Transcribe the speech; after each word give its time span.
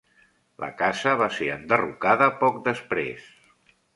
La 0.63 0.69
casa 0.79 1.11
va 1.19 1.27
ser 1.35 1.51
enderrocada 1.57 2.31
poc 2.41 2.57
després. 2.71 3.31